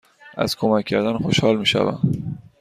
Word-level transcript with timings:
از 0.37 0.55
کمک 0.55 0.85
کردن 0.85 1.17
خوشحال 1.17 1.57
می 1.57 1.65
شوم. 1.65 2.01